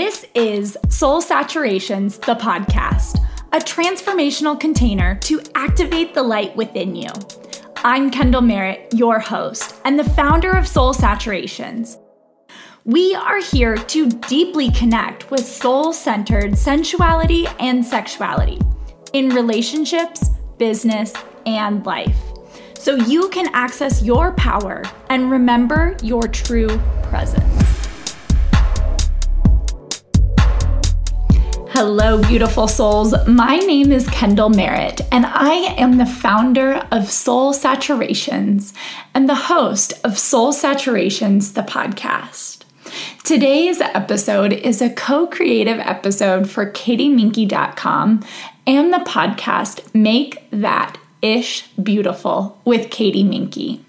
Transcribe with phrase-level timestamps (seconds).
[0.00, 3.18] This is Soul Saturations, the podcast,
[3.52, 7.10] a transformational container to activate the light within you.
[7.78, 11.96] I'm Kendall Merritt, your host, and the founder of Soul Saturations.
[12.84, 18.60] We are here to deeply connect with soul centered sensuality and sexuality
[19.14, 21.12] in relationships, business,
[21.44, 22.20] and life
[22.74, 27.67] so you can access your power and remember your true presence.
[31.80, 33.14] Hello, beautiful souls.
[33.28, 38.72] My name is Kendall Merritt, and I am the founder of Soul Saturations
[39.14, 42.64] and the host of Soul Saturations, the podcast.
[43.22, 48.24] Today's episode is a co creative episode for katieminky.com
[48.66, 53.84] and the podcast Make That Ish Beautiful with Katie Minky.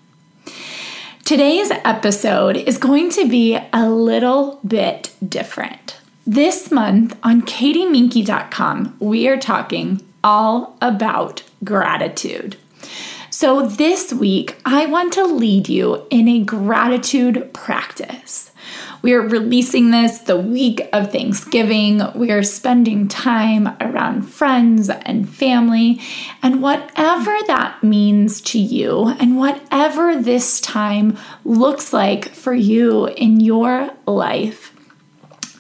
[1.26, 5.99] Today's episode is going to be a little bit different.
[6.28, 12.58] This month on katieminky.com, we are talking all about gratitude.
[13.30, 18.52] So, this week, I want to lead you in a gratitude practice.
[19.02, 22.02] We are releasing this the week of Thanksgiving.
[22.14, 26.02] We are spending time around friends and family,
[26.44, 33.40] and whatever that means to you, and whatever this time looks like for you in
[33.40, 34.76] your life.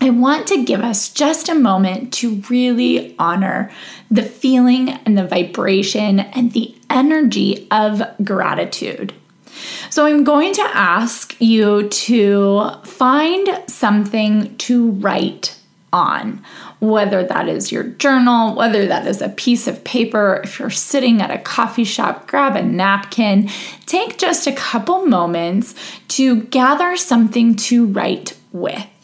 [0.01, 3.69] I want to give us just a moment to really honor
[4.09, 9.13] the feeling and the vibration and the energy of gratitude.
[9.89, 15.59] So, I'm going to ask you to find something to write
[15.91, 16.43] on,
[16.79, 21.21] whether that is your journal, whether that is a piece of paper, if you're sitting
[21.21, 23.49] at a coffee shop, grab a napkin.
[23.85, 25.75] Take just a couple moments
[26.09, 28.98] to gather something to write with.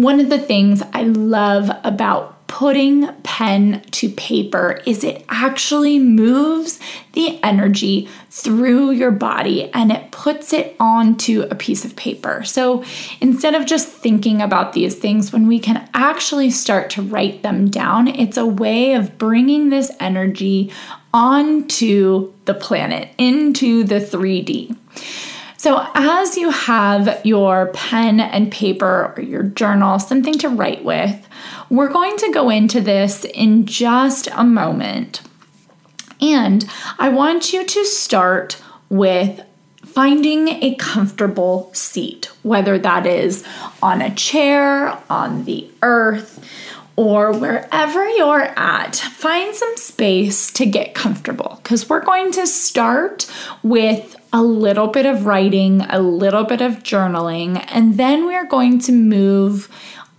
[0.00, 6.80] One of the things I love about putting pen to paper is it actually moves
[7.12, 12.42] the energy through your body and it puts it onto a piece of paper.
[12.44, 12.82] So
[13.20, 17.68] instead of just thinking about these things, when we can actually start to write them
[17.68, 20.72] down, it's a way of bringing this energy
[21.12, 24.74] onto the planet, into the 3D.
[25.60, 31.28] So, as you have your pen and paper or your journal, something to write with,
[31.68, 35.20] we're going to go into this in just a moment.
[36.18, 36.66] And
[36.98, 39.44] I want you to start with
[39.84, 43.44] finding a comfortable seat, whether that is
[43.82, 46.42] on a chair, on the earth,
[46.96, 53.30] or wherever you're at, find some space to get comfortable because we're going to start
[53.62, 58.78] with a little bit of writing, a little bit of journaling, and then we're going
[58.80, 59.68] to move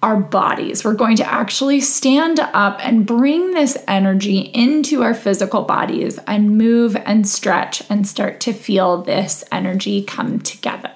[0.04, 0.84] our bodies.
[0.84, 6.58] We're going to actually stand up and bring this energy into our physical bodies and
[6.58, 10.92] move and stretch and start to feel this energy come together.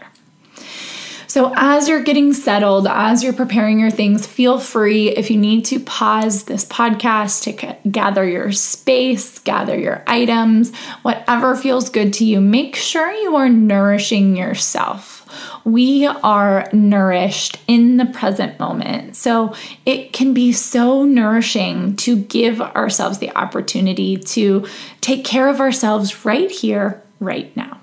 [1.35, 5.65] So, as you're getting settled, as you're preparing your things, feel free if you need
[5.65, 12.23] to pause this podcast to gather your space, gather your items, whatever feels good to
[12.23, 12.39] you.
[12.39, 15.27] Make sure you are nourishing yourself.
[15.65, 19.17] We are nourished in the present moment.
[19.17, 19.53] So,
[19.85, 24.65] it can be so nourishing to give ourselves the opportunity to
[25.01, 27.81] take care of ourselves right here, right now.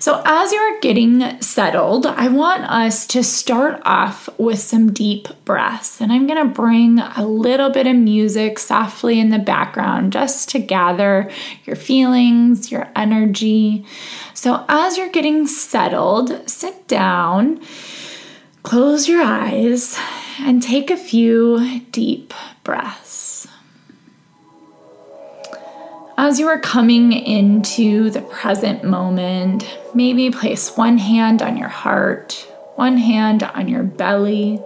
[0.00, 6.00] So, as you're getting settled, I want us to start off with some deep breaths.
[6.00, 10.48] And I'm going to bring a little bit of music softly in the background just
[10.50, 11.30] to gather
[11.66, 13.84] your feelings, your energy.
[14.32, 17.60] So, as you're getting settled, sit down,
[18.62, 19.98] close your eyes,
[20.38, 22.32] and take a few deep
[22.64, 23.29] breaths.
[26.22, 29.64] As you are coming into the present moment,
[29.94, 34.60] maybe place one hand on your heart, one hand on your belly,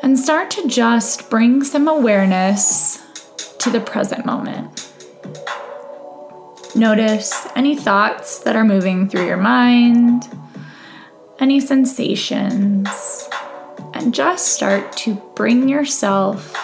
[0.00, 3.04] and start to just bring some awareness
[3.58, 4.92] to the present moment.
[6.76, 10.22] Notice any thoughts that are moving through your mind,
[11.40, 13.28] any sensations,
[13.92, 16.54] and just start to bring yourself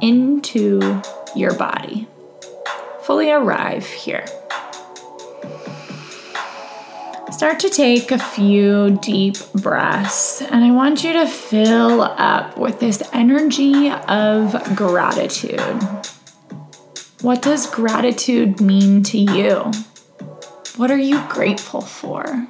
[0.00, 1.02] into
[1.36, 2.08] your body
[3.04, 4.24] fully arrive here.
[7.30, 12.78] Start to take a few deep breaths, and I want you to fill up with
[12.78, 15.82] this energy of gratitude.
[17.20, 19.72] What does gratitude mean to you?
[20.76, 22.46] What are you grateful for?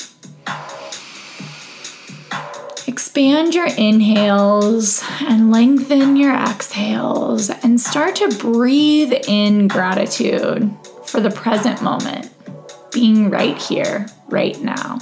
[2.93, 10.71] Expand your inhales and lengthen your exhales and start to breathe in gratitude
[11.07, 12.31] for the present moment,
[12.93, 14.99] being right here, right now.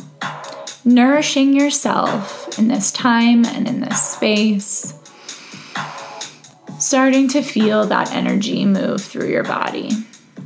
[0.84, 4.94] Nourishing yourself in this time and in this space.
[6.78, 9.90] Starting to feel that energy move through your body.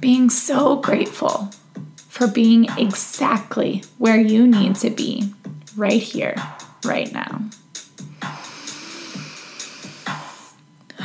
[0.01, 1.51] Being so grateful
[2.09, 5.35] for being exactly where you need to be
[5.77, 6.37] right here,
[6.85, 7.43] right now.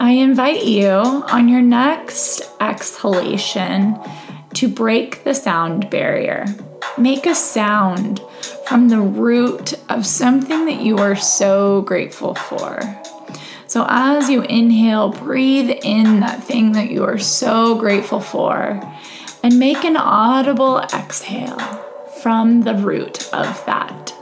[0.00, 3.98] I invite you on your next exhalation
[4.54, 6.46] to break the sound barrier.
[6.98, 8.20] Make a sound
[8.66, 12.80] from the root of something that you are so grateful for.
[13.66, 18.80] So, as you inhale, breathe in that thing that you are so grateful for
[19.42, 21.58] and make an audible exhale
[22.22, 24.14] from the root of that.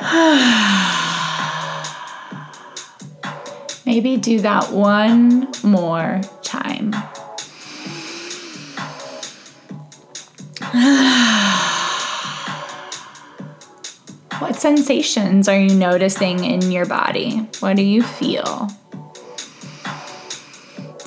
[3.84, 6.92] Maybe do that one more time.
[14.40, 17.46] what sensations are you noticing in your body?
[17.60, 18.70] What do you feel?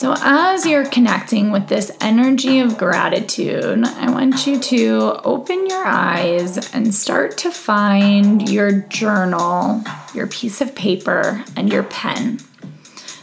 [0.01, 5.85] So, as you're connecting with this energy of gratitude, I want you to open your
[5.85, 9.83] eyes and start to find your journal,
[10.15, 12.39] your piece of paper, and your pen.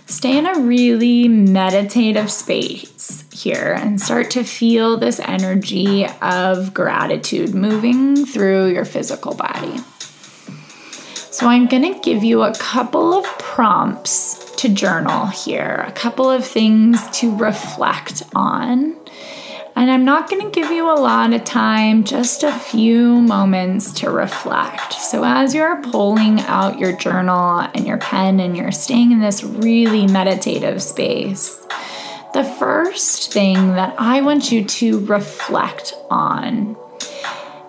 [0.06, 7.56] Stay in a really meditative space here and start to feel this energy of gratitude
[7.56, 9.78] moving through your physical body.
[11.16, 16.31] So, I'm going to give you a couple of prompts to journal here, a couple
[16.31, 18.96] of things to reflect on.
[19.76, 23.93] And I'm not going to give you a lot of time, just a few moments
[24.00, 24.93] to reflect.
[24.94, 29.44] So, as you're pulling out your journal and your pen and you're staying in this
[29.44, 31.64] really meditative space,
[32.34, 36.76] the first thing that I want you to reflect on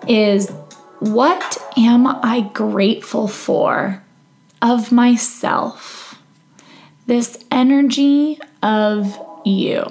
[0.08, 0.50] is
[0.98, 4.02] what am I grateful for
[4.60, 5.99] of myself?
[7.10, 9.82] This energy of you.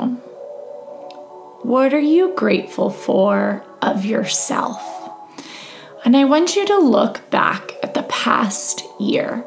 [1.64, 4.82] What are you grateful for of yourself?
[6.06, 9.40] And I want you to look back at the past year.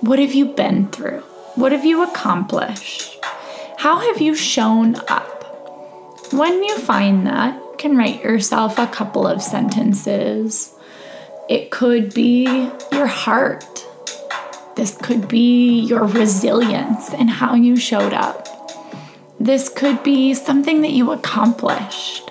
[0.00, 1.20] What have you been through?
[1.56, 3.18] What have you accomplished?
[3.76, 6.32] How have you shown up?
[6.32, 10.74] When you find that, you can write yourself a couple of sentences.
[11.50, 13.84] It could be your heart
[14.76, 18.48] this could be your resilience and how you showed up.
[19.38, 22.30] This could be something that you accomplished.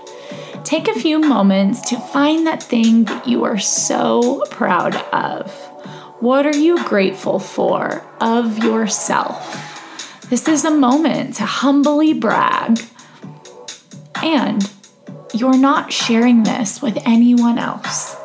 [0.63, 5.51] Take a few moments to find that thing that you are so proud of.
[6.19, 9.59] What are you grateful for of yourself?
[10.29, 12.79] This is a moment to humbly brag.
[14.23, 14.69] And
[15.33, 18.15] you're not sharing this with anyone else.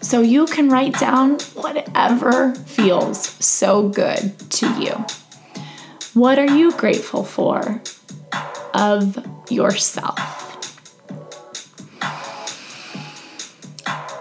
[0.00, 5.04] So you can write down whatever feels so good to you.
[6.14, 7.82] What are you grateful for
[8.74, 9.18] of
[9.50, 10.18] yourself?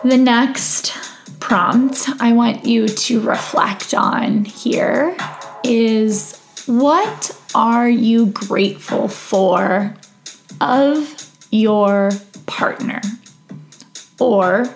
[0.04, 0.94] The next
[1.40, 5.16] prompt I want you to reflect on here
[5.64, 9.96] is what are you grateful for
[10.60, 12.12] of your
[12.46, 13.02] partner
[14.20, 14.74] or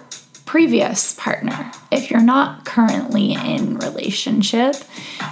[0.52, 1.72] previous partner.
[1.94, 4.76] If you're not currently in relationship,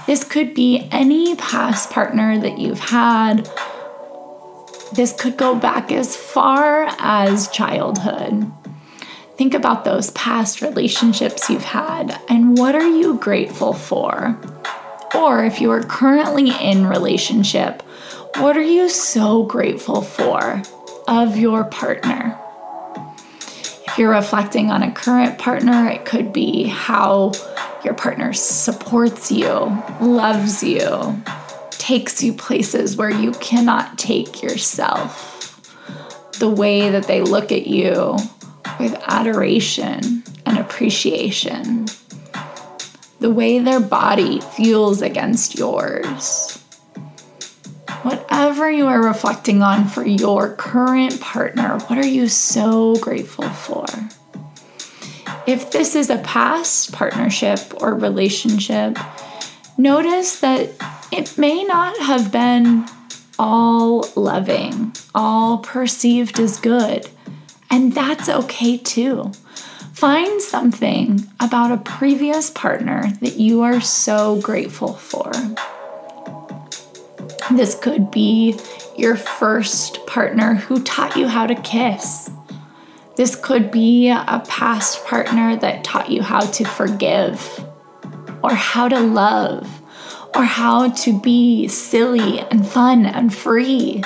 [0.07, 3.45] this could be any past partner that you've had.
[4.93, 8.49] This could go back as far as childhood.
[9.35, 14.39] Think about those past relationships you've had and what are you grateful for?
[15.13, 17.81] Or if you are currently in relationship,
[18.37, 20.61] what are you so grateful for
[21.09, 22.39] of your partner?
[23.99, 27.33] You're reflecting on a current partner, it could be how
[27.83, 29.49] your partner supports you,
[29.99, 31.21] loves you,
[31.71, 35.35] takes you places where you cannot take yourself.
[36.39, 38.15] The way that they look at you
[38.79, 41.87] with adoration and appreciation.
[43.19, 46.58] The way their body feels against yours
[48.09, 53.85] whatever you are reflecting on for your current partner, what are you so grateful for?
[55.45, 58.97] If this is a past partnership or relationship,
[59.77, 60.71] notice that
[61.11, 62.87] it may not have been
[63.37, 67.07] all loving, all perceived as good.
[67.69, 69.31] And that's okay too.
[69.93, 75.31] Find something about a previous partner that you are so grateful for.
[77.51, 78.59] This could be
[78.97, 82.29] your first partner who taught you how to kiss.
[83.15, 87.65] This could be a past partner that taught you how to forgive,
[88.43, 89.81] or how to love,
[90.35, 94.03] or how to be silly and fun and free.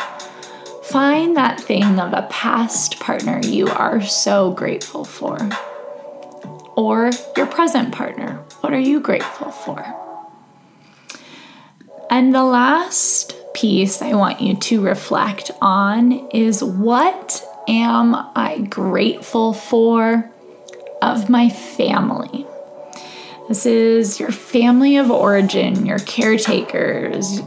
[0.84, 5.38] Find that thing of a past partner you are so grateful for
[6.76, 8.44] or your present partner.
[8.62, 10.13] What are you grateful for?
[12.14, 19.52] And the last piece I want you to reflect on is what am I grateful
[19.52, 20.30] for
[21.02, 22.46] of my family?
[23.48, 27.40] This is your family of origin, your caretakers.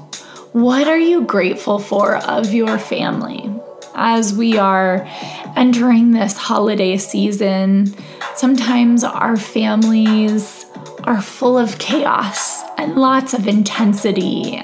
[0.50, 3.48] What are you grateful for of your family?
[3.94, 5.06] As we are
[5.54, 7.94] entering this holiday season,
[8.36, 10.65] Sometimes our families
[11.06, 14.62] are full of chaos and lots of intensity.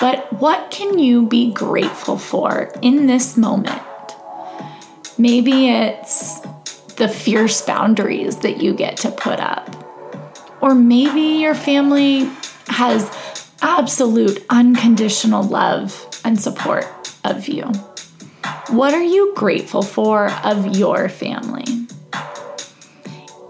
[0.00, 3.82] But what can you be grateful for in this moment?
[5.16, 6.40] Maybe it's
[6.96, 9.70] the fierce boundaries that you get to put up.
[10.60, 12.30] Or maybe your family
[12.68, 13.10] has
[13.62, 16.86] absolute unconditional love and support
[17.22, 17.64] of you.
[18.68, 21.64] What are you grateful for of your family?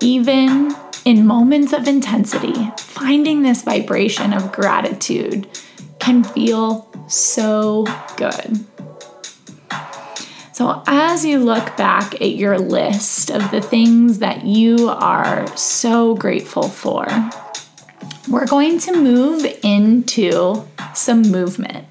[0.04, 5.46] even in moments of intensity, finding this vibration of gratitude
[5.98, 7.84] can feel so
[8.16, 8.64] good.
[10.52, 16.14] So, as you look back at your list of the things that you are so
[16.14, 17.06] grateful for,
[18.30, 21.86] we're going to move into some movement.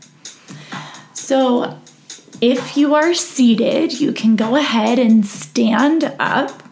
[1.14, 1.78] So,
[2.40, 6.63] if you are seated, you can go ahead and stand up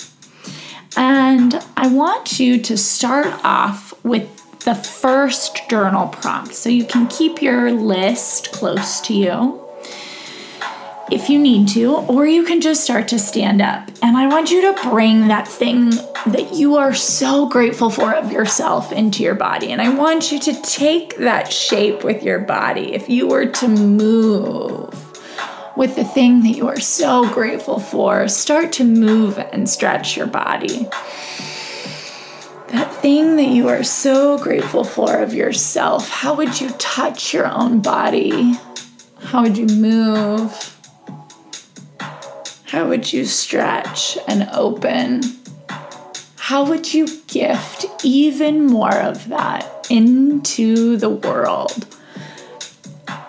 [0.98, 6.54] and I want you to start off with the first journal prompt.
[6.54, 9.58] So you can keep your list close to you
[11.12, 13.90] if you need to, or you can just start to stand up.
[14.02, 15.90] And I want you to bring that thing
[16.28, 19.72] that you are so grateful for of yourself into your body.
[19.72, 22.94] And I want you to take that shape with your body.
[22.94, 25.11] If you were to move,
[25.76, 28.28] with the thing that you are so grateful for.
[28.28, 30.88] Start to move and stretch your body.
[32.68, 37.48] That thing that you are so grateful for of yourself, how would you touch your
[37.48, 38.54] own body?
[39.20, 40.78] How would you move?
[42.68, 45.22] How would you stretch and open?
[46.38, 51.86] How would you gift even more of that into the world?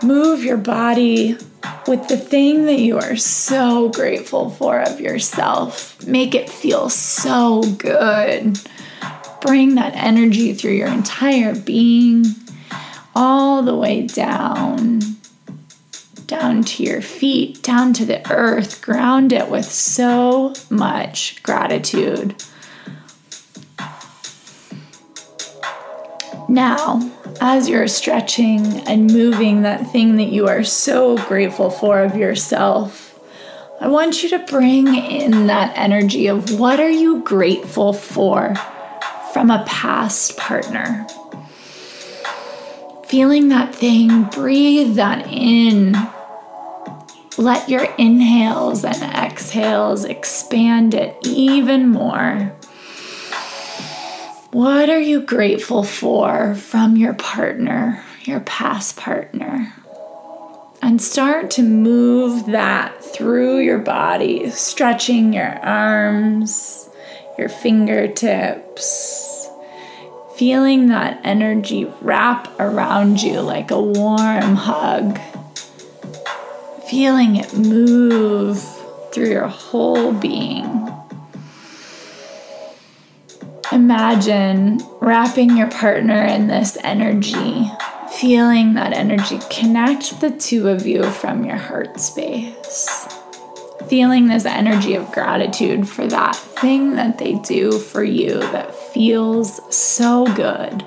[0.02, 1.38] Move your body
[1.86, 6.04] with the thing that you are so grateful for of yourself.
[6.06, 8.58] Make it feel so good.
[9.40, 12.24] Bring that energy through your entire being,
[13.14, 15.00] all the way down,
[16.26, 18.80] down to your feet, down to the earth.
[18.82, 22.36] Ground it with so much gratitude.
[26.52, 27.00] Now,
[27.40, 33.18] as you're stretching and moving that thing that you are so grateful for of yourself,
[33.80, 38.54] I want you to bring in that energy of what are you grateful for
[39.32, 41.06] from a past partner.
[43.06, 45.96] Feeling that thing, breathe that in.
[47.38, 52.54] Let your inhales and exhales expand it even more.
[54.52, 59.72] What are you grateful for from your partner, your past partner?
[60.82, 66.90] And start to move that through your body, stretching your arms,
[67.38, 69.48] your fingertips,
[70.36, 75.18] feeling that energy wrap around you like a warm hug,
[76.90, 78.62] feeling it move
[79.14, 80.71] through your whole being.
[83.72, 87.70] Imagine wrapping your partner in this energy,
[88.20, 93.08] feeling that energy connect the two of you from your heart space.
[93.88, 99.58] Feeling this energy of gratitude for that thing that they do for you that feels
[99.74, 100.84] so good.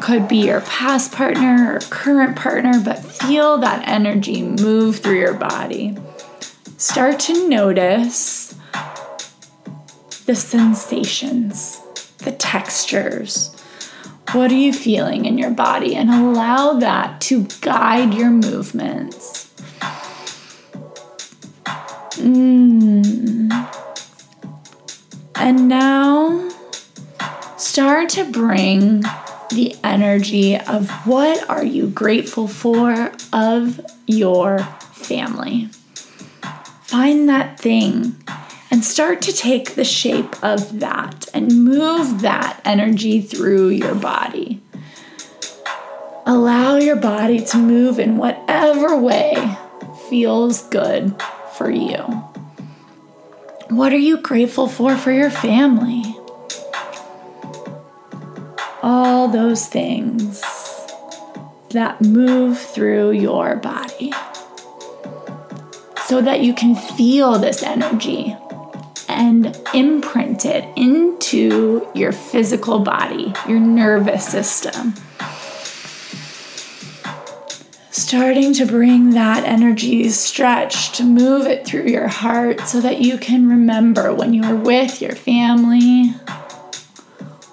[0.00, 5.34] Could be your past partner or current partner, but feel that energy move through your
[5.34, 5.94] body.
[6.78, 8.41] Start to notice
[10.32, 11.78] the sensations,
[12.20, 13.54] the textures.
[14.30, 15.94] What are you feeling in your body?
[15.94, 19.52] And allow that to guide your movements.
[22.16, 23.52] Mm.
[25.34, 26.48] And now
[27.58, 29.02] start to bring
[29.50, 34.60] the energy of what are you grateful for of your
[34.92, 35.68] family.
[36.84, 38.16] Find that thing
[38.72, 44.62] and start to take the shape of that and move that energy through your body.
[46.24, 49.58] Allow your body to move in whatever way
[50.08, 51.14] feels good
[51.52, 51.98] for you.
[53.68, 56.02] What are you grateful for for your family?
[58.82, 60.40] All those things
[61.70, 64.14] that move through your body
[66.06, 68.34] so that you can feel this energy
[69.22, 74.94] and imprint it into your physical body, your nervous system.
[77.92, 83.16] Starting to bring that energy stretch to move it through your heart so that you
[83.16, 86.12] can remember when you were with your family.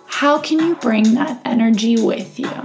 [0.08, 2.64] How can you bring that energy with you?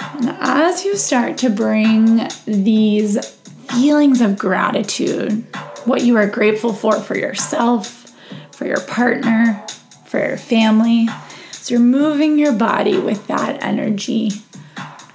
[0.00, 3.35] And as you start to bring these
[3.76, 5.44] feelings of gratitude,
[5.84, 8.10] what you are grateful for for yourself,
[8.50, 9.62] for your partner,
[10.06, 11.06] for your family.
[11.50, 14.30] So you're moving your body with that energy.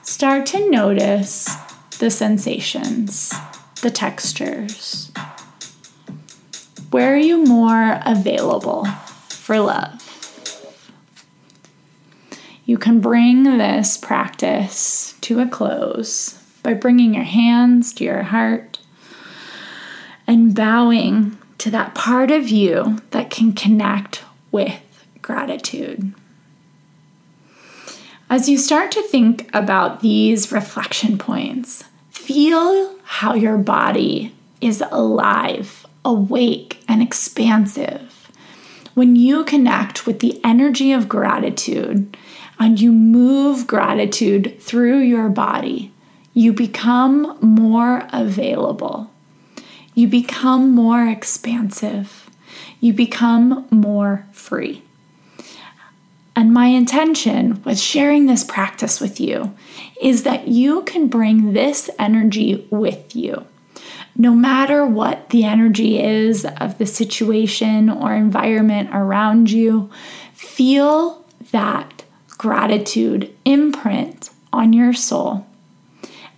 [0.04, 1.50] Start to notice
[1.98, 3.34] the sensations,
[3.82, 5.12] the textures.
[6.92, 8.86] Where are you more available
[9.28, 9.98] for love?
[12.66, 18.80] You can bring this practice to a close by bringing your hands to your heart
[20.28, 26.14] and bowing to that part of you that can connect with gratitude.
[28.30, 35.86] As you start to think about these reflection points, feel how your body is alive,
[36.06, 38.32] awake, and expansive.
[38.94, 42.16] When you connect with the energy of gratitude
[42.60, 45.92] and you move gratitude through your body,
[46.34, 49.12] you become more available.
[49.94, 52.30] You become more expansive.
[52.80, 54.84] You become more free.
[56.36, 59.54] And my intention with sharing this practice with you
[60.02, 63.46] is that you can bring this energy with you.
[64.16, 69.90] No matter what the energy is of the situation or environment around you,
[70.34, 72.04] feel that
[72.38, 75.46] gratitude imprint on your soul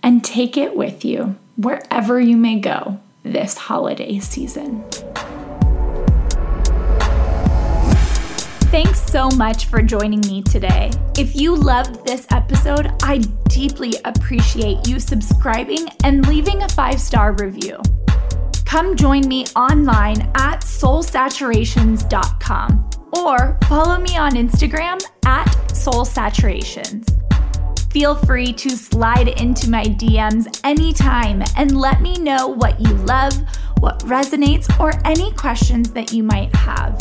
[0.04, 4.84] and take it with you wherever you may go this holiday season.
[8.70, 10.92] Thanks so much for joining me today.
[11.16, 17.32] If you loved this episode, I deeply appreciate you subscribing and leaving a five star
[17.34, 17.80] review.
[18.66, 27.23] Come join me online at soulsaturations.com or follow me on Instagram at soulsaturations.
[27.94, 33.34] Feel free to slide into my DMs anytime and let me know what you love,
[33.78, 37.00] what resonates, or any questions that you might have.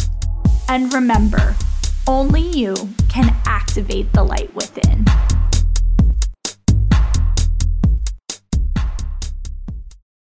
[0.69, 1.55] And remember,
[2.07, 2.75] only you
[3.09, 5.03] can activate the light within.